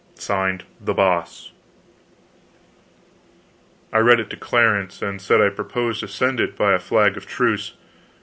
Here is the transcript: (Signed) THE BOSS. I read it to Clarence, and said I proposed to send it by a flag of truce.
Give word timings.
(Signed) 0.15 0.63
THE 0.83 0.95
BOSS. 0.95 1.51
I 3.93 3.99
read 3.99 4.19
it 4.19 4.31
to 4.31 4.35
Clarence, 4.35 4.99
and 5.03 5.21
said 5.21 5.39
I 5.39 5.49
proposed 5.49 5.99
to 5.99 6.07
send 6.07 6.39
it 6.39 6.57
by 6.57 6.73
a 6.73 6.79
flag 6.79 7.17
of 7.17 7.27
truce. 7.27 7.75